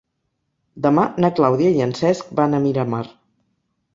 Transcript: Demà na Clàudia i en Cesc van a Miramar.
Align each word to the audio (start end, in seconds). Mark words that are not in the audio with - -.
Demà 0.85 1.03
na 1.25 1.29
Clàudia 1.41 1.75
i 1.77 1.85
en 1.87 1.95
Cesc 2.01 2.33
van 2.41 2.55
a 2.55 2.61
Miramar. 2.65 3.05